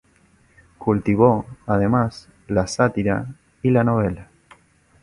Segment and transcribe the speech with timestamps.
[0.79, 4.29] Cultivó además la sátira y la novela.